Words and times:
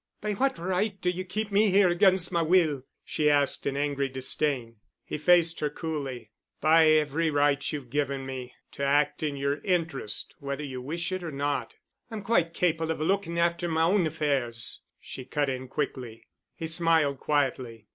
"By 0.19 0.33
what 0.33 0.57
right 0.57 0.99
do 0.99 1.11
you 1.11 1.23
keep 1.23 1.51
me 1.51 1.69
here 1.69 1.87
against 1.89 2.31
my 2.31 2.41
will?" 2.41 2.81
she 3.05 3.29
asked 3.29 3.67
in 3.67 3.77
angry 3.77 4.09
disdain. 4.09 4.77
He 5.05 5.19
faced 5.19 5.59
her 5.59 5.69
coolly. 5.69 6.31
"By 6.59 6.87
every 6.87 7.29
right 7.29 7.71
you've 7.71 7.91
given 7.91 8.25
me—to 8.25 8.83
act 8.83 9.21
in 9.21 9.37
your 9.37 9.59
interest 9.59 10.33
whether 10.39 10.63
you 10.63 10.81
wish 10.81 11.11
it 11.11 11.21
or 11.23 11.29
not." 11.31 11.75
"I'm 12.09 12.23
quite 12.23 12.55
capable 12.55 12.89
of 12.89 12.99
looking 12.99 13.37
after 13.37 13.69
my 13.69 13.83
own 13.83 14.07
affairs," 14.07 14.79
she 14.99 15.23
cut 15.23 15.51
in 15.51 15.67
quickly. 15.67 16.25
He 16.55 16.65
smiled 16.65 17.19
quietly. 17.19 17.85